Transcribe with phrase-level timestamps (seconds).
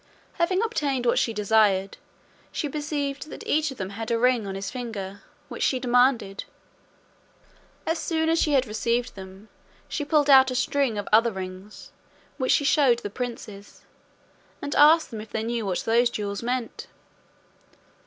[0.41, 1.97] Having obtained what she desired,
[2.51, 6.43] she perceived that each of them had a ring on his finger, which she demanded.
[7.85, 9.47] As soon as she had received them,
[9.87, 11.91] she pulled out a string of other rings,
[12.39, 13.83] which she shewed the princes,
[14.59, 16.87] and asked them if they knew what those jewels meant?